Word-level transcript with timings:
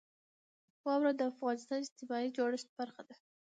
واوره 0.85 1.11
د 1.15 1.21
افغانستان 1.31 1.77
د 1.79 1.83
اجتماعي 1.85 2.29
جوړښت 2.37 2.69
برخه 2.79 3.01
ده. 3.07 3.15